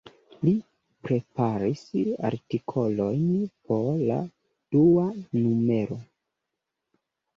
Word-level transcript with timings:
Li 0.47 0.51
preparis 1.07 1.83
artikolojn 2.29 3.29
por 3.69 3.85
la 4.13 4.19
dua 4.77 5.07
numero. 5.45 5.99